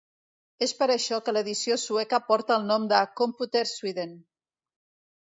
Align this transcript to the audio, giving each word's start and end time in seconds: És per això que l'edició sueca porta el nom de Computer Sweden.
És 0.67 0.71
per 0.79 0.87
això 0.93 1.19
que 1.27 1.35
l'edició 1.37 1.77
sueca 1.83 2.21
porta 2.31 2.59
el 2.59 2.67
nom 2.73 2.91
de 2.95 3.05
Computer 3.23 3.67
Sweden. 3.77 4.21